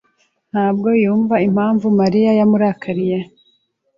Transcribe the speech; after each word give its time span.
ntabwo 0.51 0.87
yumva 1.03 1.35
impamvu 1.47 1.85
Mariya 1.99 2.31
yamurakariye. 2.39 3.17